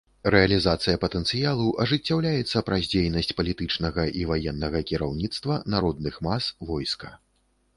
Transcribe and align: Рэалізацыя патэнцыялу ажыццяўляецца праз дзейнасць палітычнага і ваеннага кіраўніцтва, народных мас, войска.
Рэалізацыя 0.33 0.99
патэнцыялу 1.03 1.67
ажыццяўляецца 1.83 2.63
праз 2.69 2.89
дзейнасць 2.93 3.31
палітычнага 3.41 4.07
і 4.23 4.27
ваеннага 4.33 4.83
кіраўніцтва, 4.93 5.59
народных 5.75 6.19
мас, 6.31 6.43
войска. 6.73 7.17